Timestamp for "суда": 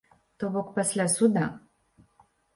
1.17-1.45